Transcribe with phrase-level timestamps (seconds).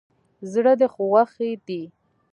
[0.51, 1.83] زړه ده غوښی دی